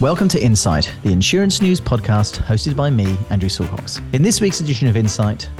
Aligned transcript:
Welcome 0.00 0.28
to 0.28 0.42
Insight, 0.42 0.90
the 1.02 1.12
insurance 1.12 1.60
news 1.60 1.78
podcast 1.78 2.38
hosted 2.38 2.74
by 2.74 2.88
me, 2.88 3.18
Andrew 3.28 3.50
Silcox. 3.50 4.00
In 4.14 4.22
this 4.22 4.40
week's 4.40 4.60
edition 4.60 4.88
of 4.88 4.96
Insight, 4.96 5.50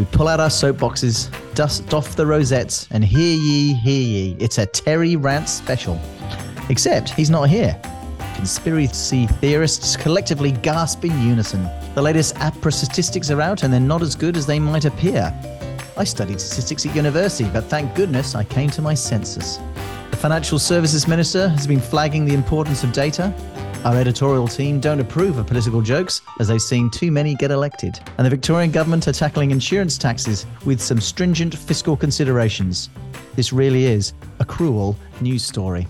we 0.00 0.04
pull 0.06 0.26
out 0.26 0.40
our 0.40 0.48
soapboxes, 0.48 1.30
dust 1.54 1.94
off 1.94 2.16
the 2.16 2.26
rosettes, 2.26 2.88
and 2.90 3.04
hear 3.04 3.36
ye, 3.36 3.72
hear 3.72 4.02
ye. 4.02 4.36
It's 4.40 4.58
a 4.58 4.66
Terry 4.66 5.14
Rant 5.14 5.48
special. 5.48 6.00
Except 6.70 7.10
he's 7.10 7.30
not 7.30 7.48
here. 7.48 7.80
Conspiracy 8.34 9.28
theorists 9.28 9.96
collectively 9.96 10.50
gasp 10.50 11.04
in 11.04 11.12
unison. 11.22 11.62
The 11.94 12.02
latest 12.02 12.34
APRA 12.34 12.72
statistics 12.72 13.30
are 13.30 13.40
out 13.40 13.62
and 13.62 13.72
they're 13.72 13.78
not 13.78 14.02
as 14.02 14.16
good 14.16 14.36
as 14.36 14.44
they 14.44 14.58
might 14.58 14.86
appear. 14.86 15.32
I 15.96 16.02
studied 16.02 16.40
statistics 16.40 16.84
at 16.84 16.96
university, 16.96 17.48
but 17.48 17.66
thank 17.66 17.94
goodness 17.94 18.34
I 18.34 18.42
came 18.42 18.70
to 18.70 18.82
my 18.82 18.94
senses. 18.94 19.60
The 20.10 20.16
Financial 20.16 20.58
Services 20.58 21.06
Minister 21.06 21.48
has 21.50 21.68
been 21.68 21.78
flagging 21.78 22.24
the 22.24 22.34
importance 22.34 22.82
of 22.82 22.92
data, 22.92 23.32
our 23.84 23.96
editorial 23.96 24.48
team 24.48 24.80
don't 24.80 25.00
approve 25.00 25.36
of 25.36 25.46
political 25.46 25.82
jokes 25.82 26.22
as 26.40 26.48
they've 26.48 26.62
seen 26.62 26.90
too 26.90 27.12
many 27.12 27.34
get 27.34 27.50
elected. 27.50 27.98
And 28.16 28.24
the 28.24 28.30
Victorian 28.30 28.70
government 28.70 29.06
are 29.08 29.12
tackling 29.12 29.50
insurance 29.50 29.98
taxes 29.98 30.46
with 30.64 30.80
some 30.80 31.00
stringent 31.00 31.54
fiscal 31.54 31.96
considerations. 31.96 32.88
This 33.36 33.52
really 33.52 33.84
is 33.84 34.14
a 34.40 34.44
cruel 34.44 34.96
news 35.20 35.44
story. 35.44 35.86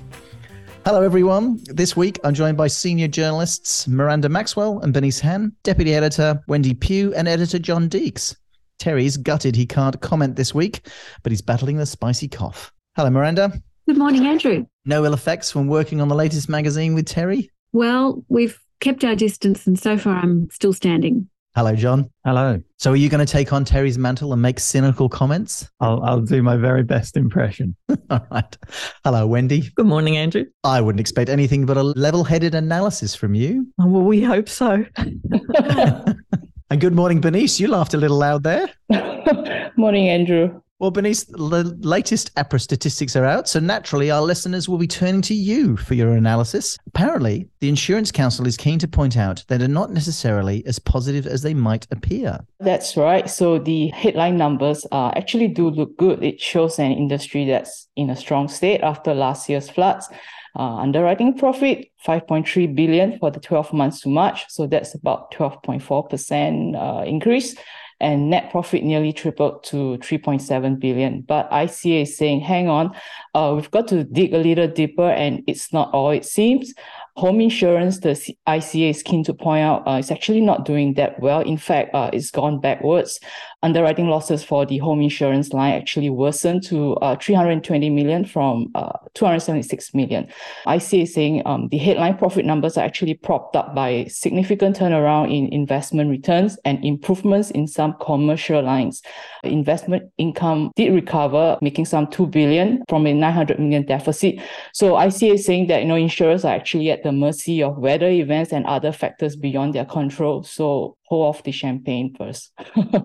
Hello, 0.85 1.03
everyone. 1.03 1.61
This 1.67 1.97
week 1.97 2.19
I'm 2.25 2.35
joined 2.35 2.57
by 2.57 2.67
senior 2.67 3.09
journalists 3.09 3.87
Miranda 3.87 4.29
Maxwell 4.29 4.81
and 4.81 4.93
Bernice 4.93 5.21
Han, 5.21 5.53
deputy 5.63 5.95
editor 5.95 6.43
Wendy 6.49 6.75
Pugh, 6.75 7.15
and 7.15 7.29
editor 7.29 7.59
John 7.61 7.89
Deeks. 7.89 8.35
Terry's 8.81 9.17
gutted 9.17 9.55
he 9.55 9.67
can't 9.67 10.01
comment 10.01 10.35
this 10.35 10.53
week, 10.53 10.89
but 11.23 11.31
he's 11.31 11.43
battling 11.43 11.77
the 11.77 11.87
spicy 11.87 12.29
cough. 12.29 12.73
Hello, 12.97 13.09
Miranda. 13.09 13.53
Good 13.87 13.99
morning, 13.99 14.27
Andrew. 14.27 14.67
No 14.85 15.05
ill 15.05 15.15
effects 15.15 15.51
from 15.51 15.69
working 15.69 16.01
on 16.01 16.09
the 16.09 16.15
latest 16.15 16.49
magazine 16.49 16.95
with 16.95 17.07
Terry? 17.07 17.51
Well, 17.75 18.25
we've 18.29 18.57
kept 18.79 19.03
our 19.03 19.17
distance, 19.17 19.67
and 19.67 19.77
so 19.77 19.99
far 19.99 20.19
I'm 20.19 20.49
still 20.51 20.73
standing. 20.73 21.29
Hello, 21.57 21.75
John. 21.75 22.09
Hello. 22.25 22.63
So, 22.79 22.93
are 22.93 22.97
you 22.97 23.09
going 23.09 23.25
to 23.27 23.31
take 23.31 23.53
on 23.53 23.65
Terry's 23.65 23.99
mantle 23.99 24.33
and 24.33 24.41
make 24.41 24.61
cynical 24.61 25.09
comments? 25.09 25.69
I'll, 25.81 26.01
I'll 26.05 26.21
do 26.21 26.41
my 26.41 26.57
very 26.57 26.85
best 26.85 27.17
impression. 27.17 27.75
All 28.11 28.25
right. 28.31 28.57
Hello, 29.05 29.27
Wendy. 29.27 29.73
Good 29.75 29.87
morning, 29.87 30.17
Andrew. 30.17 30.45
I 30.63 30.81
wouldn't 30.81 31.01
expect 31.01 31.29
anything 31.29 31.67
but 31.67 31.77
a 31.77 31.83
level 31.83 32.23
headed 32.23 32.55
analysis 32.55 33.17
from 33.17 33.35
you. 33.35 33.67
Oh, 33.81 33.89
well, 33.89 34.03
we 34.03 34.23
hope 34.23 34.49
so. 34.49 34.85
and 34.97 36.81
good 36.81 36.95
morning, 36.95 37.21
Bernice. 37.21 37.59
You 37.59 37.67
laughed 37.67 37.95
a 37.95 37.99
little 37.99 38.19
loud 38.19 38.45
there. 38.45 38.71
morning, 39.77 40.09
Andrew. 40.09 40.61
Well, 40.81 40.91
Bernice, 40.91 41.25
the 41.25 41.79
latest 41.83 42.35
APRA 42.35 42.61
statistics 42.61 43.15
are 43.15 43.25
out, 43.25 43.49
so 43.49 43.61
naturally 43.61 44.11
our 44.11 44.21
listeners 44.21 44.69
will 44.69 44.77
be 44.77 44.89
turning 44.89 45.23
to 45.23 45.35
you 45.35 45.77
for 45.77 45.95
your 45.95 46.13
analysis. 46.13 46.77
Apparently, 46.89 47.49
the 47.61 47.69
Insurance 47.69 48.11
Council 48.11 48.45
is 48.47 48.57
keen 48.57 48.81
to 48.81 48.89
point 48.89 49.17
out 49.17 49.45
that 49.47 49.63
are 49.63 49.69
not 49.69 49.93
necessarily 49.93 50.67
as 50.67 50.81
positive 50.81 51.29
as 51.29 51.43
they 51.43 51.55
might 51.55 51.87
appear. 51.93 52.41
That's 52.59 52.97
right. 52.97 53.31
So 53.31 53.61
the 53.61 53.89
headline 53.89 54.37
numbers 54.37 54.85
uh, 54.91 55.13
actually 55.15 55.49
do 55.49 55.71
look 55.71 55.97
good. 55.97 56.25
It 56.25 56.41
shows 56.41 56.81
an 56.81 56.91
industry 56.91 57.47
that's 57.47 57.89
in 57.95 58.11
a 58.11 58.17
strong 58.17 58.49
state 58.49 58.81
after 58.81 59.15
last 59.15 59.49
year's 59.49 59.71
floods. 59.71 60.09
Uh, 60.57 60.77
underwriting 60.77 61.37
profit 61.37 61.89
5.3 62.07 62.75
billion 62.75 63.19
for 63.19 63.31
the 63.31 63.41
12 63.41 63.73
months 63.73 64.01
to 64.01 64.09
March, 64.09 64.45
so 64.49 64.67
that's 64.69 64.95
about 64.95 65.33
12.4% 65.33 66.77
uh, 66.77 67.05
increase 67.05 67.57
and 68.01 68.31
net 68.31 68.51
profit 68.51 68.83
nearly 68.83 69.13
tripled 69.13 69.65
to 69.65 69.99
3.7 69.99 70.79
billion. 70.79 71.23
But 71.23 71.51
ICA 71.51 72.03
is 72.03 72.17
saying, 72.17 72.41
hang 72.41 72.69
on, 72.69 72.95
uh, 73.35 73.53
we've 73.55 73.71
got 73.71 73.89
to 73.89 74.05
dig 74.05 74.35
a 74.35 74.39
little 74.39 74.69
deeper, 74.69 75.09
and 75.09 75.43
it's 75.47 75.73
not 75.73 75.93
all 75.93 76.11
it 76.11 76.25
seems. 76.25 76.75
Home 77.17 77.41
insurance, 77.41 78.01
the 78.01 78.11
ICA 78.49 78.91
is 78.91 79.03
keen 79.05 79.23
to 79.25 79.35
point 79.35 79.63
out, 79.63 79.87
uh, 79.87 79.99
it's 79.99 80.11
actually 80.11 80.41
not 80.41 80.65
doing 80.65 80.95
that 80.95 81.21
well. 81.21 81.41
In 81.41 81.57
fact, 81.57 81.95
uh, 81.95 82.11
it's 82.13 82.33
gone 82.33 82.61
backwards 82.61 83.21
underwriting 83.65 84.09
losses 84.09 84.45
for 84.45 84.67
the 84.67 84.77
home 84.77 85.01
insurance 85.01 85.55
line 85.55 85.73
actually 85.73 86.11
worsened 86.11 86.63
to 86.63 86.93
uh, 86.97 87.17
320 87.17 87.89
million 87.89 88.23
from 88.23 88.71
uh, 88.75 88.93
276 89.15 89.95
million. 89.95 90.29
ICA 90.67 91.03
is 91.05 91.15
saying 91.15 91.43
um, 91.47 91.69
the 91.71 91.79
headline 91.79 92.17
profit 92.19 92.45
numbers 92.45 92.77
are 92.77 92.85
actually 92.85 93.15
propped 93.15 93.57
up 93.57 93.75
by 93.75 94.05
significant 94.05 94.77
turnaround 94.77 95.35
in 95.35 95.51
investment 95.51 96.11
returns 96.11 96.59
and 96.67 96.85
improvements 96.85 97.51
in 97.53 97.67
some 97.67 97.95
commercial 98.03 98.63
lines. 98.63 99.01
Investment 99.45 100.13
income 100.19 100.71
did 100.77 100.93
recover, 100.93 101.57
making 101.63 101.87
some 101.87 102.07
2 102.09 102.27
billion 102.27 102.85
from 102.87 103.07
a 103.07 103.15
900 103.15 103.59
million 103.59 103.87
deficit. 103.87 104.41
So 104.75 104.93
ICA 104.93 105.35
is 105.35 105.47
saying 105.47 105.69
that 105.69 105.81
you 105.81 105.89
know 105.89 105.97
insurers 105.97 106.45
are 106.45 106.55
actually 106.55 106.91
at 106.91 107.03
the 107.05 107.13
mercy 107.13 107.63
of 107.63 107.79
weather 107.79 108.09
events 108.09 108.53
and 108.53 108.67
other 108.67 108.91
factors 108.91 109.37
beyond 109.37 109.75
their 109.75 109.85
control. 109.85 110.43
So 110.43 110.97
pour 111.09 111.29
off 111.29 111.45
the 111.45 111.53
champagne 111.53 112.15
first. 112.19 112.53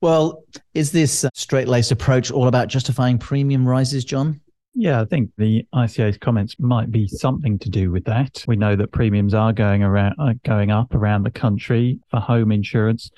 Well, 0.00 0.44
is 0.74 0.92
this 0.92 1.24
straight 1.34 1.66
laced 1.66 1.90
approach 1.90 2.30
all 2.30 2.46
about 2.46 2.68
justifying 2.68 3.18
premium 3.18 3.66
rises, 3.66 4.04
John? 4.04 4.40
Yeah, 4.74 5.00
I 5.00 5.06
think 5.06 5.30
the 5.38 5.66
ICA's 5.74 6.18
comments 6.18 6.54
might 6.60 6.92
be 6.92 7.08
something 7.08 7.58
to 7.58 7.68
do 7.68 7.90
with 7.90 8.04
that. 8.04 8.44
We 8.46 8.54
know 8.54 8.76
that 8.76 8.92
premiums 8.92 9.34
are 9.34 9.52
going 9.52 9.82
around, 9.82 10.14
going 10.44 10.70
up 10.70 10.94
around 10.94 11.24
the 11.24 11.32
country 11.32 11.98
for 12.10 12.20
home 12.20 12.52
insurance, 12.52 13.10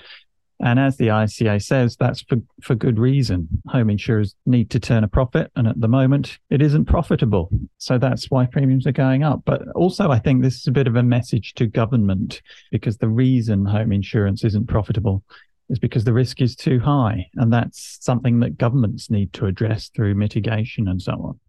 and 0.60 0.78
as 0.78 0.96
the 0.96 1.08
ICA 1.08 1.62
says, 1.62 1.96
that's 1.96 2.22
for, 2.22 2.36
for 2.62 2.74
good 2.74 2.98
reason. 2.98 3.48
Home 3.68 3.88
insurers 3.88 4.34
need 4.44 4.70
to 4.70 4.80
turn 4.80 5.04
a 5.04 5.08
profit, 5.08 5.50
and 5.56 5.66
at 5.66 5.80
the 5.80 5.88
moment, 5.88 6.38
it 6.50 6.60
isn't 6.60 6.84
profitable. 6.84 7.48
So 7.78 7.96
that's 7.96 8.30
why 8.30 8.46
premiums 8.46 8.86
are 8.86 8.92
going 8.92 9.22
up. 9.22 9.42
But 9.46 9.62
also, 9.74 10.10
I 10.10 10.18
think 10.18 10.42
this 10.42 10.56
is 10.56 10.66
a 10.66 10.72
bit 10.72 10.86
of 10.86 10.96
a 10.96 11.02
message 11.02 11.54
to 11.54 11.66
government 11.66 12.42
because 12.70 12.98
the 12.98 13.08
reason 13.08 13.64
home 13.64 13.90
insurance 13.90 14.44
isn't 14.44 14.68
profitable 14.68 15.24
is 15.70 15.78
because 15.78 16.04
the 16.04 16.12
risk 16.12 16.42
is 16.42 16.54
too 16.54 16.78
high. 16.78 17.26
And 17.36 17.52
that's 17.52 17.98
something 18.00 18.40
that 18.40 18.58
governments 18.58 19.08
need 19.08 19.32
to 19.34 19.46
address 19.46 19.88
through 19.88 20.14
mitigation 20.14 20.88
and 20.88 21.00
so 21.00 21.12
on. 21.12 21.40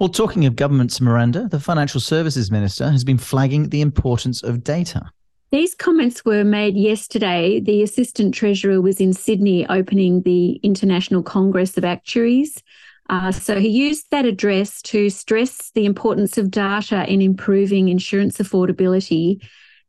Well, 0.00 0.08
talking 0.08 0.46
of 0.46 0.56
governments, 0.56 1.00
Miranda, 1.00 1.48
the 1.48 1.60
Financial 1.60 2.00
Services 2.00 2.50
Minister 2.50 2.90
has 2.90 3.04
been 3.04 3.18
flagging 3.18 3.68
the 3.68 3.80
importance 3.82 4.42
of 4.42 4.64
data. 4.64 5.10
These 5.50 5.74
comments 5.74 6.24
were 6.24 6.44
made 6.44 6.76
yesterday. 6.76 7.60
The 7.60 7.82
Assistant 7.82 8.34
Treasurer 8.34 8.80
was 8.80 9.00
in 9.00 9.12
Sydney 9.12 9.66
opening 9.68 10.22
the 10.22 10.52
International 10.56 11.22
Congress 11.22 11.76
of 11.78 11.84
Actuaries. 11.84 12.62
Uh, 13.08 13.32
so 13.32 13.58
he 13.58 13.68
used 13.68 14.10
that 14.10 14.26
address 14.26 14.82
to 14.82 15.08
stress 15.08 15.70
the 15.70 15.86
importance 15.86 16.36
of 16.36 16.50
data 16.50 17.10
in 17.10 17.22
improving 17.22 17.88
insurance 17.88 18.36
affordability 18.36 19.40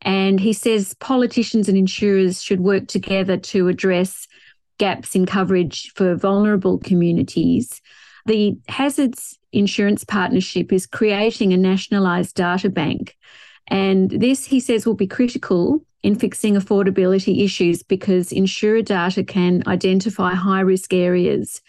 and 0.02 0.40
he 0.40 0.54
says 0.54 0.94
politicians 0.96 1.68
and 1.68 1.78
insurers 1.78 2.42
should 2.42 2.62
work 2.62 2.88
together 2.88 3.38
to 3.38 3.68
address 3.68 4.28
gaps 4.78 5.16
in 5.16 5.26
coverage 5.26 5.92
for 5.96 6.16
vulnerable 6.16 6.78
communities. 6.78 7.82
The 8.26 8.58
Hazards 8.70 9.38
Insurance 9.52 10.04
Partnership 10.06 10.72
is 10.72 10.86
creating 10.86 11.52
a 11.52 11.58
nationalised 11.58 12.36
data 12.36 12.70
bank. 12.70 13.18
And 13.70 14.10
this, 14.10 14.46
he 14.46 14.60
says, 14.60 14.86
will 14.86 14.96
be 14.96 15.08
critical 15.08 15.84
in 16.02 16.16
fixing 16.16 16.56
affordability 16.56 17.44
issues 17.44 17.84
because 17.84 18.32
insurer 18.32 18.82
data 18.82 19.24
can 19.24 19.64
identify 19.68 20.34
high 20.34 20.62
risk 20.62 20.94
areas, 20.94 21.62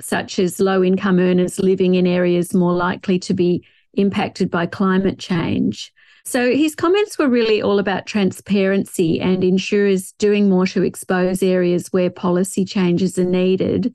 such 0.00 0.38
as 0.38 0.60
low 0.60 0.82
income 0.82 1.18
earners 1.18 1.58
living 1.58 1.94
in 1.94 2.06
areas 2.06 2.54
more 2.54 2.74
likely 2.74 3.18
to 3.20 3.34
be 3.34 3.64
impacted 3.94 4.50
by 4.50 4.66
climate 4.66 5.18
change. 5.18 5.92
So 6.24 6.54
his 6.54 6.74
comments 6.74 7.18
were 7.18 7.28
really 7.28 7.60
all 7.60 7.78
about 7.78 8.06
transparency 8.06 9.20
and 9.20 9.42
insurers 9.42 10.12
doing 10.12 10.48
more 10.48 10.66
to 10.68 10.82
expose 10.82 11.42
areas 11.42 11.88
where 11.88 12.10
policy 12.10 12.64
changes 12.64 13.18
are 13.18 13.24
needed. 13.24 13.94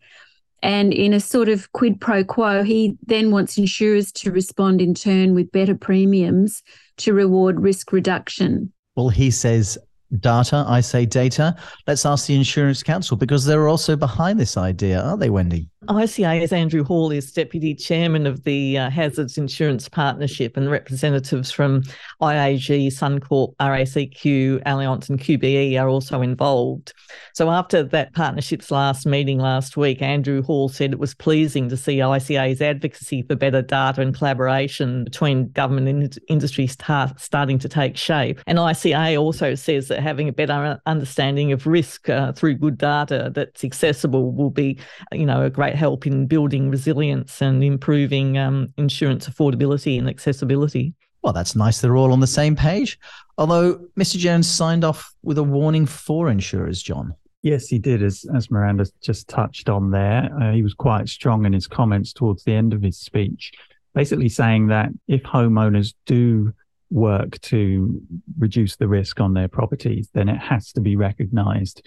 And 0.63 0.93
in 0.93 1.13
a 1.13 1.19
sort 1.19 1.49
of 1.49 1.71
quid 1.73 2.01
pro 2.01 2.23
quo, 2.23 2.63
he 2.63 2.97
then 3.05 3.31
wants 3.31 3.57
insurers 3.57 4.11
to 4.13 4.31
respond 4.31 4.81
in 4.81 4.93
turn 4.93 5.35
with 5.35 5.51
better 5.51 5.75
premiums 5.75 6.63
to 6.97 7.13
reward 7.13 7.59
risk 7.59 7.91
reduction. 7.91 8.71
Well, 8.95 9.09
he 9.09 9.29
says 9.29 9.77
data, 10.19 10.65
I 10.67 10.81
say 10.81 11.05
data. 11.05 11.55
Let's 11.85 12.05
ask 12.05 12.27
the 12.27 12.35
Insurance 12.35 12.83
Council 12.83 13.17
because 13.17 13.45
they're 13.45 13.67
also 13.67 13.95
behind 13.95 14.39
this 14.39 14.57
idea, 14.57 15.01
aren't 15.01 15.19
they, 15.19 15.29
Wendy? 15.29 15.69
ICA, 15.87 16.41
as 16.41 16.51
Andrew 16.51 16.83
Hall 16.83 17.11
is 17.11 17.31
deputy 17.31 17.73
chairman 17.73 18.27
of 18.27 18.43
the 18.43 18.77
uh, 18.77 18.89
Hazards 18.89 19.37
Insurance 19.37 19.87
Partnership, 19.87 20.57
and 20.57 20.69
representatives 20.69 21.49
from 21.49 21.83
IAG, 22.21 22.87
Suncorp, 22.87 23.55
RACQ, 23.57 24.63
Allianz, 24.63 25.09
and 25.09 25.19
QBE 25.19 25.79
are 25.79 25.87
also 25.87 26.21
involved. 26.21 26.93
So, 27.33 27.49
after 27.49 27.83
that 27.83 28.13
partnership's 28.13 28.69
last 28.69 29.05
meeting 29.05 29.39
last 29.39 29.77
week, 29.77 30.01
Andrew 30.01 30.41
Hall 30.41 30.67
said 30.67 30.91
it 30.91 30.99
was 30.99 31.13
pleasing 31.13 31.69
to 31.69 31.77
see 31.77 31.97
ICA's 31.97 32.61
advocacy 32.61 33.21
for 33.21 33.35
better 33.35 33.61
data 33.61 34.01
and 34.01 34.13
collaboration 34.13 35.05
between 35.05 35.51
government 35.51 35.87
and 35.87 36.19
industry 36.27 36.67
start, 36.67 37.19
starting 37.19 37.59
to 37.59 37.69
take 37.69 37.95
shape. 37.95 38.41
And 38.45 38.57
ICA 38.57 39.17
also 39.19 39.55
says 39.55 39.87
that 39.87 39.96
having 39.97 40.29
a 40.29 40.33
better 40.33 40.79
understanding 40.85 41.51
of 41.51 41.67
risk 41.67 42.09
uh, 42.09 42.31
through 42.33 42.55
good 42.55 42.77
data 42.77 43.31
that's 43.33 43.63
accessible 43.63 44.31
will 44.31 44.49
be, 44.49 44.77
you 45.11 45.25
know, 45.25 45.43
a 45.43 45.49
great 45.49 45.75
help 45.75 46.07
in 46.07 46.27
building 46.27 46.69
resilience 46.69 47.41
and 47.41 47.63
improving 47.63 48.37
um, 48.37 48.73
insurance 48.77 49.27
affordability 49.27 49.97
and 49.97 50.09
accessibility. 50.09 50.93
Well, 51.21 51.33
that's 51.33 51.55
nice. 51.55 51.81
They're 51.81 51.97
all 51.97 52.13
on 52.13 52.19
the 52.19 52.27
same 52.27 52.55
page. 52.55 52.99
Although 53.37 53.79
Mr. 53.99 54.17
Jones 54.17 54.49
signed 54.49 54.83
off 54.83 55.13
with 55.23 55.37
a 55.37 55.43
warning 55.43 55.85
for 55.85 56.29
insurers, 56.29 56.81
John. 56.81 57.13
Yes, 57.43 57.67
he 57.67 57.79
did, 57.79 58.01
as 58.01 58.25
as 58.35 58.49
Miranda 58.49 58.87
just 59.01 59.27
touched 59.27 59.69
on 59.69 59.91
there. 59.91 60.29
Uh, 60.41 60.51
he 60.51 60.63
was 60.63 60.73
quite 60.73 61.07
strong 61.07 61.45
in 61.45 61.53
his 61.53 61.67
comments 61.67 62.11
towards 62.11 62.43
the 62.43 62.53
end 62.53 62.73
of 62.73 62.81
his 62.81 62.97
speech, 62.97 63.51
basically 63.93 64.29
saying 64.29 64.67
that 64.67 64.89
if 65.07 65.21
homeowners 65.23 65.93
do 66.05 66.53
work 66.89 67.39
to 67.41 68.01
reduce 68.37 68.75
the 68.75 68.87
risk 68.87 69.19
on 69.19 69.33
their 69.33 69.47
properties, 69.47 70.09
then 70.13 70.29
it 70.29 70.37
has 70.37 70.71
to 70.73 70.81
be 70.81 70.95
recognised 70.95 71.85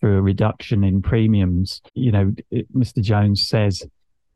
through 0.00 0.18
a 0.18 0.22
reduction 0.22 0.84
in 0.84 1.00
premiums. 1.02 1.80
You 1.94 2.12
know, 2.12 2.34
it, 2.50 2.72
Mr. 2.74 3.02
Jones 3.02 3.46
says 3.46 3.82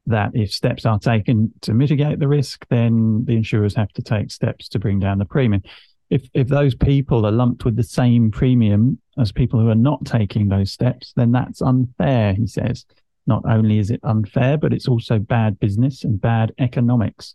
that 0.07 0.31
if 0.35 0.53
steps 0.53 0.87
are 0.87 0.99
taken 0.99 1.53
to 1.63 1.75
mitigate 1.75 2.21
the 2.21 2.29
risk, 2.29 2.65
then 2.71 3.25
the 3.25 3.37
insurers 3.37 3.75
have 3.75 3.93
to 3.95 4.03
take 4.03 4.31
steps 4.31 4.69
to 4.69 4.79
bring 4.79 5.01
down 5.01 5.19
the 5.19 5.25
premium 5.25 5.63
if 6.11 6.29
if 6.35 6.49
those 6.49 6.75
people 6.75 7.27
are 7.27 7.33
lumped 7.33 7.65
with 7.65 7.77
the 7.77 7.83
same 7.83 8.31
premium 8.31 9.01
as 9.19 9.33
people 9.33 9.61
who 9.61 9.69
are 9.69 9.75
not 9.75 10.05
taking 10.05 10.49
those 10.49 10.71
steps, 10.71 11.13
then 11.17 11.33
that's 11.33 11.63
unfair, 11.63 12.35
he 12.35 12.47
says. 12.47 12.85
Not 13.27 13.43
only 13.49 13.79
is 13.79 13.91
it 13.91 14.01
unfair, 14.05 14.57
but 14.57 14.73
it's 14.73 14.87
also 14.87 15.19
bad 15.19 15.59
business 15.59 16.05
and 16.05 16.21
bad 16.21 16.53
economics. 16.59 17.35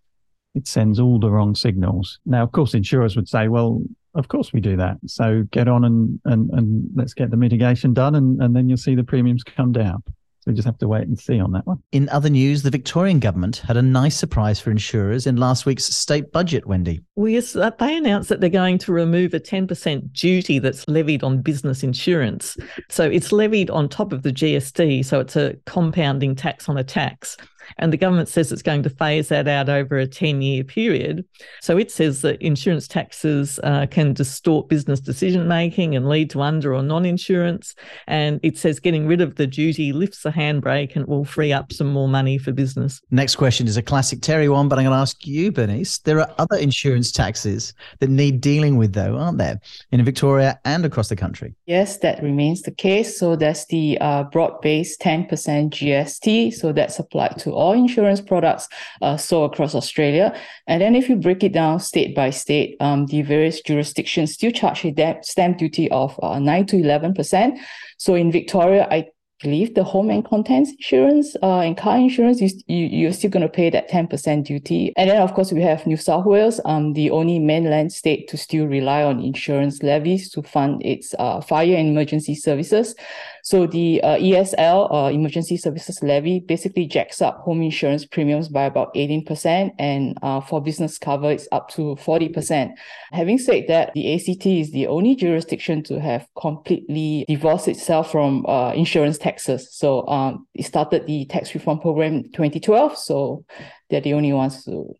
It 0.53 0.67
sends 0.67 0.99
all 0.99 1.19
the 1.19 1.31
wrong 1.31 1.55
signals. 1.55 2.19
Now, 2.25 2.43
of 2.43 2.51
course, 2.51 2.73
insurers 2.73 3.15
would 3.15 3.29
say, 3.29 3.47
well, 3.47 3.81
of 4.15 4.27
course 4.27 4.51
we 4.51 4.59
do 4.59 4.75
that. 4.77 4.97
So 5.05 5.43
get 5.51 5.67
on 5.67 5.85
and, 5.85 6.19
and, 6.25 6.49
and 6.51 6.89
let's 6.95 7.13
get 7.13 7.31
the 7.31 7.37
mitigation 7.37 7.93
done 7.93 8.15
and, 8.15 8.41
and 8.41 8.55
then 8.55 8.67
you'll 8.67 8.77
see 8.77 8.95
the 8.95 9.03
premiums 9.03 9.43
come 9.43 9.71
down. 9.71 10.03
So 10.41 10.49
we 10.49 10.55
just 10.55 10.65
have 10.65 10.79
to 10.79 10.87
wait 10.87 11.07
and 11.07 11.19
see 11.19 11.39
on 11.39 11.51
that 11.51 11.67
one. 11.67 11.83
In 11.91 12.09
other 12.09 12.29
news, 12.29 12.63
the 12.63 12.71
Victorian 12.71 13.19
government 13.19 13.57
had 13.57 13.77
a 13.77 13.81
nice 13.81 14.17
surprise 14.17 14.59
for 14.59 14.71
insurers 14.71 15.27
in 15.27 15.35
last 15.35 15.67
week's 15.67 15.83
state 15.83 16.31
budget, 16.31 16.65
Wendy. 16.65 16.99
Well, 17.15 17.29
yes, 17.29 17.55
uh, 17.55 17.69
they 17.77 17.95
announced 17.95 18.29
that 18.29 18.41
they're 18.41 18.49
going 18.49 18.79
to 18.79 18.91
remove 18.91 19.35
a 19.35 19.39
10% 19.39 20.11
duty 20.13 20.57
that's 20.57 20.87
levied 20.87 21.21
on 21.21 21.43
business 21.43 21.83
insurance. 21.83 22.57
So 22.89 23.03
it's 23.07 23.31
levied 23.31 23.69
on 23.69 23.87
top 23.87 24.11
of 24.11 24.23
the 24.23 24.33
GST. 24.33 25.05
So 25.05 25.19
it's 25.19 25.35
a 25.35 25.55
compounding 25.67 26.33
tax 26.33 26.67
on 26.67 26.75
a 26.75 26.83
tax. 26.83 27.37
And 27.77 27.91
the 27.91 27.97
government 27.97 28.29
says 28.29 28.51
it's 28.51 28.61
going 28.61 28.83
to 28.83 28.89
phase 28.89 29.29
that 29.29 29.47
out 29.47 29.69
over 29.69 29.97
a 29.97 30.07
10 30.07 30.41
year 30.41 30.63
period. 30.63 31.25
So 31.61 31.77
it 31.77 31.91
says 31.91 32.21
that 32.21 32.41
insurance 32.41 32.87
taxes 32.87 33.59
uh, 33.63 33.87
can 33.89 34.13
distort 34.13 34.69
business 34.69 34.99
decision 34.99 35.47
making 35.47 35.95
and 35.95 36.07
lead 36.07 36.29
to 36.31 36.41
under 36.41 36.73
or 36.73 36.81
non 36.83 37.05
insurance. 37.05 37.75
And 38.07 38.39
it 38.43 38.57
says 38.57 38.79
getting 38.79 39.07
rid 39.07 39.21
of 39.21 39.35
the 39.35 39.47
duty 39.47 39.93
lifts 39.93 40.23
the 40.23 40.29
handbrake 40.29 40.95
and 40.95 41.05
will 41.07 41.25
free 41.25 41.53
up 41.53 41.71
some 41.71 41.91
more 41.91 42.07
money 42.07 42.37
for 42.37 42.51
business. 42.51 43.01
Next 43.11 43.35
question 43.35 43.67
is 43.67 43.77
a 43.77 43.81
classic 43.81 44.21
Terry 44.21 44.49
one, 44.49 44.67
but 44.67 44.77
I'm 44.77 44.85
going 44.85 44.95
to 44.95 45.01
ask 45.01 45.25
you, 45.25 45.51
Bernice. 45.51 45.99
There 45.99 46.19
are 46.19 46.33
other 46.37 46.57
insurance 46.57 47.11
taxes 47.11 47.73
that 47.99 48.09
need 48.09 48.41
dealing 48.41 48.77
with, 48.77 48.93
though, 48.93 49.17
aren't 49.17 49.37
there, 49.37 49.59
in 49.91 50.03
Victoria 50.03 50.59
and 50.65 50.85
across 50.85 51.09
the 51.09 51.15
country? 51.15 51.55
Yes, 51.65 51.97
that 51.99 52.21
remains 52.23 52.63
the 52.63 52.71
case. 52.71 53.17
So 53.17 53.35
there's 53.35 53.65
the 53.65 53.97
uh, 54.01 54.23
broad 54.23 54.61
based 54.61 55.01
10% 55.01 55.29
GST. 55.29 56.53
So 56.53 56.71
that's 56.71 56.99
applied 56.99 57.37
to 57.39 57.51
all 57.51 57.60
insurance 57.69 58.21
products 58.21 58.67
uh, 59.01 59.17
sold 59.17 59.53
across 59.53 59.75
Australia. 59.75 60.37
And 60.67 60.81
then 60.81 60.95
if 60.95 61.09
you 61.09 61.15
break 61.15 61.43
it 61.43 61.53
down 61.53 61.79
state 61.79 62.15
by 62.15 62.29
state, 62.31 62.75
um, 62.79 63.05
the 63.05 63.21
various 63.21 63.61
jurisdictions 63.61 64.33
still 64.33 64.51
charge 64.51 64.85
a 64.85 65.19
stamp 65.21 65.57
duty 65.57 65.89
of 65.91 66.19
uh, 66.21 66.39
9 66.39 66.65
to 66.67 66.75
11%. 66.77 67.57
So 67.97 68.15
in 68.15 68.31
Victoria, 68.31 68.87
I 68.89 69.07
believe 69.41 69.73
the 69.73 69.83
home 69.83 70.09
and 70.09 70.23
contents 70.23 70.71
insurance 70.71 71.35
uh, 71.41 71.59
and 71.59 71.77
car 71.77 71.97
insurance, 71.97 72.41
you, 72.41 72.49
you, 72.67 72.85
you're 72.85 73.13
still 73.13 73.29
going 73.29 73.41
to 73.41 73.49
pay 73.49 73.69
that 73.69 73.89
10% 73.89 74.45
duty. 74.45 74.93
And 74.97 75.09
then, 75.09 75.21
of 75.21 75.33
course, 75.33 75.51
we 75.51 75.61
have 75.61 75.85
New 75.87 75.97
South 75.97 76.25
Wales, 76.25 76.59
um, 76.65 76.93
the 76.93 77.09
only 77.09 77.39
mainland 77.39 77.91
state 77.91 78.27
to 78.29 78.37
still 78.37 78.65
rely 78.65 79.03
on 79.03 79.19
insurance 79.19 79.81
levies 79.83 80.29
to 80.31 80.43
fund 80.43 80.81
its 80.85 81.15
uh, 81.19 81.41
fire 81.41 81.75
and 81.75 81.89
emergency 81.89 82.35
services. 82.35 82.95
So 83.43 83.67
the 83.67 84.01
uh, 84.03 84.17
ESL, 84.17 84.93
uh, 84.93 85.09
Emergency 85.11 85.57
Services 85.57 86.01
Levy, 86.01 86.39
basically 86.39 86.85
jacks 86.85 87.21
up 87.21 87.39
home 87.39 87.61
insurance 87.61 88.05
premiums 88.05 88.49
by 88.49 88.63
about 88.63 88.93
18%, 88.93 89.71
and 89.79 90.17
uh, 90.21 90.41
for 90.41 90.61
business 90.61 90.97
cover, 90.97 91.31
it's 91.31 91.47
up 91.51 91.69
to 91.69 91.95
40%. 91.95 92.71
Having 93.11 93.37
said 93.39 93.65
that, 93.67 93.93
the 93.93 94.13
ACT 94.13 94.45
is 94.45 94.71
the 94.71 94.87
only 94.87 95.15
jurisdiction 95.15 95.83
to 95.83 95.99
have 95.99 96.27
completely 96.39 97.25
divorced 97.27 97.67
itself 97.67 98.11
from 98.11 98.45
uh, 98.45 98.73
insurance 98.73 99.17
taxes. 99.17 99.69
So 99.71 100.07
um, 100.07 100.47
it 100.53 100.65
started 100.65 101.07
the 101.07 101.25
tax 101.25 101.53
reform 101.53 101.79
program 101.79 102.13
in 102.13 102.23
2012, 102.31 102.97
so 102.97 103.45
they're 103.89 104.01
the 104.01 104.13
only 104.13 104.33
ones 104.33 104.63
to 104.65 104.95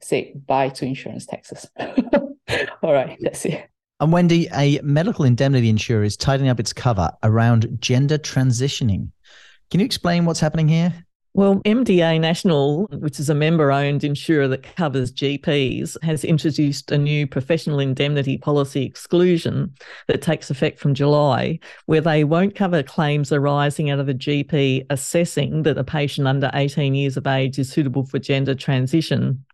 say 0.00 0.34
bye 0.46 0.68
to 0.70 0.86
insurance 0.86 1.26
taxes. 1.26 1.66
All 2.82 2.92
right, 2.92 3.18
that's 3.20 3.44
it. 3.44 3.68
And 3.98 4.12
Wendy, 4.12 4.46
a 4.52 4.78
medical 4.82 5.24
indemnity 5.24 5.70
insurer 5.70 6.04
is 6.04 6.18
tightening 6.18 6.50
up 6.50 6.60
its 6.60 6.72
cover 6.72 7.10
around 7.22 7.78
gender 7.80 8.18
transitioning. 8.18 9.10
Can 9.70 9.80
you 9.80 9.86
explain 9.86 10.26
what's 10.26 10.40
happening 10.40 10.68
here? 10.68 11.06
Well, 11.32 11.56
MDA 11.64 12.20
National, 12.20 12.84
which 12.86 13.20
is 13.20 13.28
a 13.28 13.34
member 13.34 13.70
owned 13.70 14.04
insurer 14.04 14.48
that 14.48 14.74
covers 14.76 15.12
GPs, 15.12 16.02
has 16.02 16.24
introduced 16.24 16.90
a 16.90 16.98
new 16.98 17.26
professional 17.26 17.78
indemnity 17.78 18.38
policy 18.38 18.84
exclusion 18.84 19.74
that 20.08 20.22
takes 20.22 20.50
effect 20.50 20.78
from 20.78 20.94
July, 20.94 21.58
where 21.86 22.00
they 22.00 22.24
won't 22.24 22.54
cover 22.54 22.82
claims 22.82 23.32
arising 23.32 23.90
out 23.90 23.98
of 23.98 24.08
a 24.08 24.14
GP 24.14 24.86
assessing 24.88 25.62
that 25.64 25.78
a 25.78 25.84
patient 25.84 26.26
under 26.26 26.50
18 26.54 26.94
years 26.94 27.16
of 27.16 27.26
age 27.26 27.58
is 27.58 27.70
suitable 27.70 28.04
for 28.04 28.18
gender 28.18 28.54
transition 28.54 29.44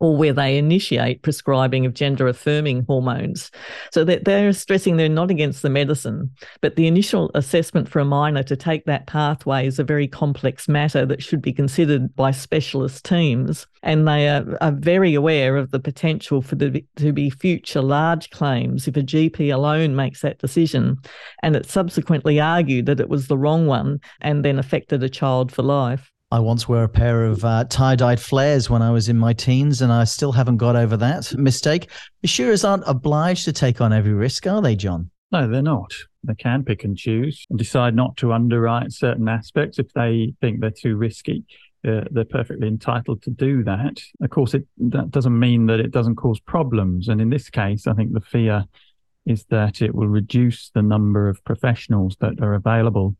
or 0.00 0.16
where 0.16 0.32
they 0.32 0.56
initiate 0.56 1.22
prescribing 1.22 1.84
of 1.84 1.94
gender 1.94 2.26
affirming 2.26 2.84
hormones. 2.88 3.50
So 3.92 4.02
that 4.04 4.24
they're 4.24 4.52
stressing 4.52 4.96
they're 4.96 5.08
not 5.08 5.30
against 5.30 5.62
the 5.62 5.70
medicine, 5.70 6.30
but 6.62 6.76
the 6.76 6.86
initial 6.86 7.30
assessment 7.34 7.88
for 7.88 8.00
a 8.00 8.04
minor 8.04 8.42
to 8.44 8.56
take 8.56 8.86
that 8.86 9.06
pathway 9.06 9.66
is 9.66 9.78
a 9.78 9.84
very 9.84 10.08
complex 10.08 10.68
matter 10.68 11.04
that 11.06 11.22
should 11.22 11.42
be 11.42 11.52
considered 11.52 12.16
by 12.16 12.30
specialist 12.30 13.04
teams. 13.04 13.66
And 13.82 14.08
they 14.08 14.28
are, 14.28 14.58
are 14.60 14.72
very 14.72 15.14
aware 15.14 15.56
of 15.56 15.70
the 15.70 15.80
potential 15.80 16.42
for 16.42 16.54
there 16.54 16.72
to 16.96 17.12
be 17.12 17.30
future 17.30 17.82
large 17.82 18.30
claims 18.30 18.88
if 18.88 18.96
a 18.96 19.02
GP 19.02 19.52
alone 19.52 19.94
makes 19.94 20.22
that 20.22 20.38
decision. 20.38 20.98
And 21.42 21.56
it 21.56 21.66
subsequently 21.66 22.40
argued 22.40 22.86
that 22.86 23.00
it 23.00 23.08
was 23.08 23.26
the 23.26 23.38
wrong 23.38 23.66
one 23.66 24.00
and 24.20 24.44
then 24.44 24.58
affected 24.58 25.02
a 25.02 25.08
child 25.08 25.52
for 25.52 25.62
life. 25.62 26.10
I 26.32 26.38
once 26.38 26.68
wore 26.68 26.84
a 26.84 26.88
pair 26.88 27.24
of 27.24 27.44
uh, 27.44 27.64
tie 27.64 27.96
dyed 27.96 28.20
flares 28.20 28.70
when 28.70 28.82
I 28.82 28.92
was 28.92 29.08
in 29.08 29.18
my 29.18 29.32
teens, 29.32 29.82
and 29.82 29.92
I 29.92 30.04
still 30.04 30.30
haven't 30.30 30.58
got 30.58 30.76
over 30.76 30.96
that 30.96 31.36
mistake. 31.36 31.90
Insurers 32.22 32.64
aren't 32.64 32.84
obliged 32.86 33.44
to 33.46 33.52
take 33.52 33.80
on 33.80 33.92
every 33.92 34.12
risk, 34.12 34.46
are 34.46 34.62
they, 34.62 34.76
John? 34.76 35.10
No, 35.32 35.48
they're 35.48 35.60
not. 35.60 35.92
They 36.22 36.34
can 36.34 36.64
pick 36.64 36.84
and 36.84 36.96
choose 36.96 37.46
and 37.50 37.58
decide 37.58 37.96
not 37.96 38.16
to 38.18 38.32
underwrite 38.32 38.92
certain 38.92 39.28
aspects 39.28 39.80
if 39.80 39.92
they 39.92 40.34
think 40.40 40.60
they're 40.60 40.70
too 40.70 40.96
risky. 40.96 41.44
Uh, 41.86 42.02
they're 42.12 42.24
perfectly 42.24 42.68
entitled 42.68 43.22
to 43.22 43.30
do 43.30 43.64
that. 43.64 44.00
Of 44.20 44.30
course, 44.30 44.54
it 44.54 44.66
that 44.78 45.10
doesn't 45.10 45.36
mean 45.36 45.66
that 45.66 45.80
it 45.80 45.90
doesn't 45.90 46.16
cause 46.16 46.38
problems. 46.38 47.08
And 47.08 47.20
in 47.20 47.30
this 47.30 47.50
case, 47.50 47.88
I 47.88 47.94
think 47.94 48.12
the 48.12 48.20
fear 48.20 48.66
is 49.26 49.46
that 49.46 49.82
it 49.82 49.94
will 49.94 50.08
reduce 50.08 50.70
the 50.70 50.82
number 50.82 51.28
of 51.28 51.42
professionals 51.44 52.16
that 52.20 52.40
are 52.40 52.54
available 52.54 53.16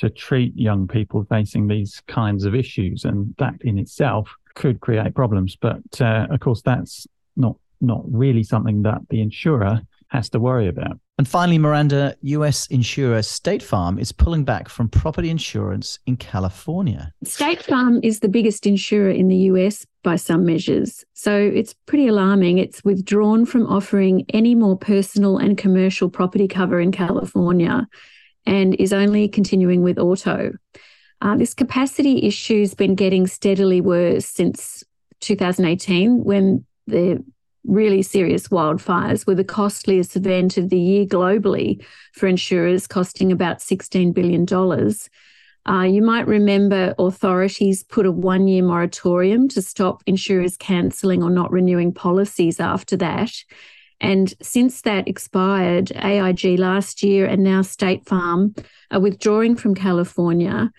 to 0.00 0.10
treat 0.10 0.56
young 0.56 0.88
people 0.88 1.24
facing 1.28 1.68
these 1.68 2.02
kinds 2.08 2.44
of 2.44 2.54
issues, 2.54 3.04
and 3.04 3.34
that 3.38 3.54
in 3.60 3.78
itself 3.78 4.34
could 4.54 4.80
create 4.80 5.14
problems. 5.14 5.56
But 5.56 6.00
uh, 6.00 6.26
of 6.30 6.40
course, 6.40 6.62
that's 6.62 7.06
not 7.36 7.56
not 7.80 8.02
really 8.06 8.42
something 8.42 8.82
that 8.82 9.00
the 9.08 9.20
insurer 9.20 9.80
has 10.08 10.28
to 10.30 10.40
worry 10.40 10.68
about. 10.68 10.98
And 11.18 11.28
finally, 11.28 11.58
Miranda, 11.58 12.16
US 12.22 12.66
insurer 12.66 13.22
State 13.22 13.62
Farm 13.62 13.98
is 13.98 14.10
pulling 14.10 14.44
back 14.44 14.68
from 14.68 14.88
property 14.88 15.30
insurance 15.30 15.98
in 16.06 16.16
California. 16.16 17.12
State 17.24 17.62
Farm 17.62 18.00
is 18.02 18.20
the 18.20 18.28
biggest 18.28 18.66
insurer 18.66 19.10
in 19.10 19.28
the 19.28 19.36
US 19.36 19.86
by 20.02 20.16
some 20.16 20.44
measures. 20.44 21.04
So 21.12 21.36
it's 21.36 21.74
pretty 21.86 22.06
alarming. 22.08 22.58
It's 22.58 22.82
withdrawn 22.84 23.44
from 23.44 23.66
offering 23.66 24.24
any 24.30 24.54
more 24.54 24.76
personal 24.76 25.36
and 25.36 25.56
commercial 25.56 26.08
property 26.08 26.48
cover 26.48 26.80
in 26.80 26.90
California 26.90 27.86
and 28.46 28.74
is 28.76 28.92
only 28.92 29.28
continuing 29.28 29.82
with 29.82 29.98
auto. 29.98 30.52
Uh, 31.22 31.36
this 31.36 31.54
capacity 31.54 32.26
issue's 32.26 32.74
been 32.74 32.94
getting 32.94 33.26
steadily 33.26 33.80
worse 33.80 34.26
since 34.26 34.82
2018 35.20 36.24
when 36.24 36.64
the 36.86 37.22
really 37.64 38.02
serious 38.02 38.48
wildfires 38.48 39.26
were 39.26 39.34
the 39.34 39.44
costliest 39.44 40.16
event 40.16 40.56
of 40.56 40.70
the 40.70 40.78
year 40.78 41.04
globally 41.04 41.84
for 42.12 42.26
insurers, 42.26 42.86
costing 42.86 43.30
about 43.30 43.58
$16 43.58 44.14
billion. 44.14 44.46
Uh, 45.68 45.82
you 45.82 46.00
might 46.00 46.26
remember 46.26 46.94
authorities 46.98 47.82
put 47.82 48.06
a 48.06 48.10
one 48.10 48.48
year 48.48 48.62
moratorium 48.62 49.46
to 49.48 49.60
stop 49.60 50.02
insurers 50.06 50.56
cancelling 50.56 51.22
or 51.22 51.28
not 51.28 51.52
renewing 51.52 51.92
policies 51.92 52.58
after 52.60 52.96
that. 52.96 53.32
And 54.00 54.32
since 54.40 54.80
that 54.82 55.08
expired, 55.08 55.92
AIG 55.92 56.58
last 56.58 57.02
year 57.02 57.26
and 57.26 57.44
now 57.44 57.62
State 57.62 58.06
Farm 58.06 58.54
are 58.90 59.00
withdrawing 59.00 59.56
from 59.56 59.74
California. 59.74 60.70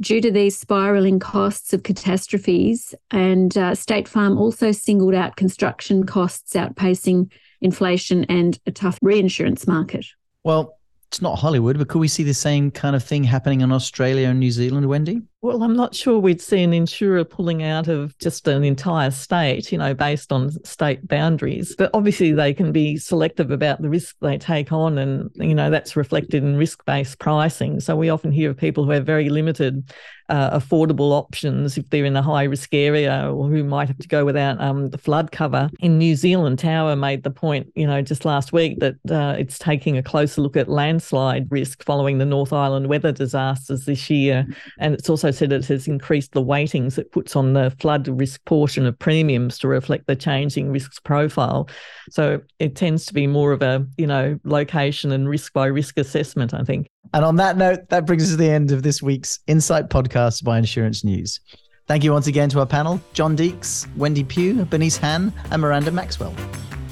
due 0.00 0.20
to 0.20 0.30
these 0.30 0.56
spiraling 0.56 1.18
costs 1.18 1.72
of 1.72 1.82
catastrophes. 1.82 2.94
And 3.10 3.56
uh, 3.56 3.74
State 3.74 4.08
Farm 4.08 4.38
also 4.38 4.72
singled 4.72 5.14
out 5.14 5.36
construction 5.36 6.06
costs 6.06 6.54
outpacing 6.54 7.30
inflation 7.60 8.24
and 8.24 8.58
a 8.66 8.70
tough 8.70 8.98
reinsurance 9.02 9.66
market. 9.66 10.06
Well, 10.42 10.78
it's 11.08 11.20
not 11.20 11.38
Hollywood, 11.38 11.76
but 11.76 11.88
could 11.88 11.98
we 11.98 12.08
see 12.08 12.22
the 12.22 12.34
same 12.34 12.70
kind 12.70 12.96
of 12.96 13.04
thing 13.04 13.24
happening 13.24 13.60
in 13.60 13.72
Australia 13.72 14.28
and 14.28 14.40
New 14.40 14.50
Zealand, 14.50 14.88
Wendy? 14.88 15.20
Well, 15.42 15.62
I'm 15.62 15.74
not 15.74 15.94
sure 15.94 16.18
we'd 16.18 16.42
see 16.42 16.62
an 16.62 16.74
insurer 16.74 17.24
pulling 17.24 17.62
out 17.62 17.88
of 17.88 18.16
just 18.18 18.46
an 18.46 18.62
entire 18.62 19.10
state, 19.10 19.72
you 19.72 19.78
know, 19.78 19.94
based 19.94 20.32
on 20.32 20.50
state 20.66 21.08
boundaries. 21.08 21.74
But 21.74 21.90
obviously, 21.94 22.32
they 22.32 22.52
can 22.52 22.72
be 22.72 22.98
selective 22.98 23.50
about 23.50 23.80
the 23.80 23.88
risk 23.88 24.16
they 24.20 24.36
take 24.36 24.70
on, 24.70 24.98
and, 24.98 25.30
you 25.36 25.54
know, 25.54 25.70
that's 25.70 25.96
reflected 25.96 26.44
in 26.44 26.58
risk 26.58 26.84
based 26.84 27.18
pricing. 27.20 27.80
So 27.80 27.96
we 27.96 28.10
often 28.10 28.32
hear 28.32 28.50
of 28.50 28.58
people 28.58 28.84
who 28.84 28.90
have 28.90 29.06
very 29.06 29.30
limited 29.30 29.90
uh, 30.28 30.56
affordable 30.58 31.10
options 31.10 31.76
if 31.76 31.90
they're 31.90 32.04
in 32.04 32.16
a 32.16 32.22
high 32.22 32.44
risk 32.44 32.72
area 32.72 33.28
or 33.32 33.48
who 33.48 33.64
might 33.64 33.88
have 33.88 33.98
to 33.98 34.06
go 34.06 34.24
without 34.24 34.60
um, 34.60 34.90
the 34.90 34.98
flood 34.98 35.32
cover. 35.32 35.68
In 35.80 35.98
New 35.98 36.14
Zealand, 36.14 36.58
Tower 36.60 36.94
made 36.94 37.24
the 37.24 37.30
point, 37.30 37.72
you 37.74 37.86
know, 37.86 38.00
just 38.00 38.24
last 38.24 38.52
week 38.52 38.78
that 38.78 38.94
uh, 39.10 39.34
it's 39.38 39.58
taking 39.58 39.98
a 39.98 40.02
closer 40.02 40.40
look 40.40 40.56
at 40.56 40.68
landslide 40.68 41.50
risk 41.50 41.84
following 41.84 42.18
the 42.18 42.24
North 42.26 42.52
Island 42.52 42.88
weather 42.88 43.10
disasters 43.10 43.86
this 43.86 44.08
year. 44.08 44.46
And 44.78 44.94
it's 44.94 45.10
also 45.10 45.29
said 45.30 45.52
it 45.52 45.66
has 45.66 45.88
increased 45.88 46.32
the 46.32 46.42
weightings 46.42 46.98
it 46.98 47.12
puts 47.12 47.36
on 47.36 47.52
the 47.52 47.74
flood 47.78 48.08
risk 48.08 48.44
portion 48.44 48.86
of 48.86 48.98
premiums 48.98 49.58
to 49.58 49.68
reflect 49.68 50.06
the 50.06 50.16
changing 50.16 50.70
risks 50.70 50.98
profile. 50.98 51.68
So 52.10 52.40
it 52.58 52.76
tends 52.76 53.06
to 53.06 53.14
be 53.14 53.26
more 53.26 53.52
of 53.52 53.62
a, 53.62 53.86
you 53.96 54.06
know, 54.06 54.38
location 54.44 55.12
and 55.12 55.28
risk 55.28 55.52
by 55.52 55.66
risk 55.66 55.98
assessment, 55.98 56.54
I 56.54 56.62
think. 56.62 56.86
And 57.12 57.24
on 57.24 57.36
that 57.36 57.56
note, 57.56 57.88
that 57.88 58.06
brings 58.06 58.24
us 58.24 58.30
to 58.30 58.36
the 58.36 58.50
end 58.50 58.70
of 58.70 58.82
this 58.82 59.02
week's 59.02 59.40
Insight 59.46 59.88
podcast 59.88 60.44
by 60.44 60.58
Insurance 60.58 61.04
News. 61.04 61.40
Thank 61.86 62.04
you 62.04 62.12
once 62.12 62.28
again 62.28 62.48
to 62.50 62.60
our 62.60 62.66
panel 62.66 63.00
John 63.14 63.36
Deeks, 63.36 63.88
Wendy 63.96 64.22
Pugh, 64.22 64.64
Bernice 64.64 64.96
Han, 64.98 65.32
and 65.50 65.60
Miranda 65.60 65.90
Maxwell. 65.90 66.34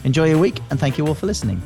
Enjoy 0.04 0.28
your 0.28 0.38
week 0.38 0.61
and 0.71 0.80
thank 0.80 0.99
you 0.99 1.07
all 1.07 1.14
for 1.14 1.26
listening. 1.26 1.62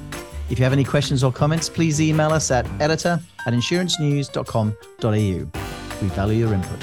If 0.50 0.58
you 0.58 0.64
have 0.64 0.74
any 0.74 0.84
questions 0.84 1.24
or 1.24 1.32
comments, 1.32 1.70
please 1.70 2.00
email 2.00 2.30
us 2.30 2.50
at 2.50 2.66
editor 2.80 3.20
at 3.46 3.54
insurancenews.com.au. 3.54 5.61
We 6.02 6.08
value 6.08 6.46
your 6.46 6.52
input. 6.52 6.78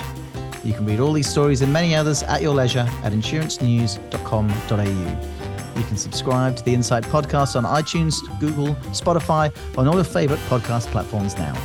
You 0.63 0.73
can 0.73 0.85
read 0.85 0.99
all 0.99 1.13
these 1.13 1.29
stories 1.29 1.61
and 1.61 1.71
many 1.71 1.93
others 1.93 2.23
at 2.23 2.41
your 2.41 2.55
leisure 2.55 2.89
at 3.03 3.13
insurancenews.com.au. 3.13 5.79
You 5.79 5.85
can 5.85 5.97
subscribe 5.97 6.57
to 6.57 6.63
the 6.63 6.73
Insight 6.73 7.03
podcast 7.05 7.55
on 7.55 7.63
iTunes, 7.63 8.19
Google, 8.39 8.75
Spotify, 8.91 9.55
on 9.77 9.87
all 9.87 9.95
your 9.95 10.03
favorite 10.03 10.39
podcast 10.49 10.87
platforms 10.87 11.37
now. 11.37 11.55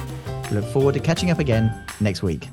We 0.51 0.57
look 0.57 0.73
forward 0.73 0.95
to 0.95 1.01
catching 1.01 1.31
up 1.31 1.39
again 1.39 1.73
next 2.01 2.23
week. 2.23 2.49